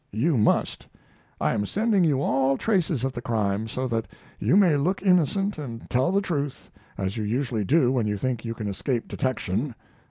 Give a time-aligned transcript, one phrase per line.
[0.11, 0.87] You must.
[1.39, 4.07] I am sending you all traces of the crime, so that
[4.39, 8.43] you may look innocent and tell the truth, as you usually do when you think
[8.43, 9.75] you can escape detection.